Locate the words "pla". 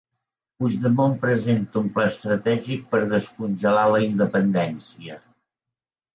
1.97-2.05